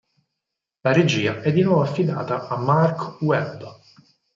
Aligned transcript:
La 0.83 0.93
regia 0.93 1.41
è 1.41 1.53
di 1.53 1.61
nuovo 1.61 1.83
affidata 1.83 2.47
a 2.47 2.57
Marc 2.57 3.21
Webb. 3.21 3.61